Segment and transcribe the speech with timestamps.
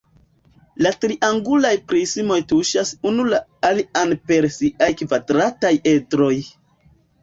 [0.85, 6.37] La triangulaj prismoj tuŝas unu la alian per siaj kvadrataj edroj.